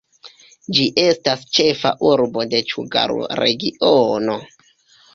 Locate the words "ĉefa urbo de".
1.59-2.65